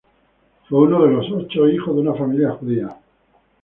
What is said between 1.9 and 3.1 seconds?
de una familia judía.